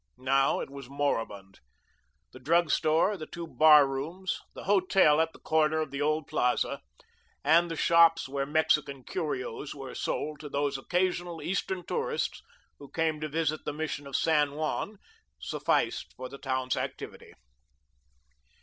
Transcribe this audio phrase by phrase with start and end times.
[0.17, 1.59] Now it was moribund.
[2.31, 6.25] The drug store, the two bar rooms, the hotel at the corner of the old
[6.25, 6.81] Plaza,
[7.43, 12.41] and the shops where Mexican "curios" were sold to those occasional Eastern tourists
[12.79, 14.97] who came to visit the Mission of San Juan,
[15.39, 17.33] sufficed for the town's activity.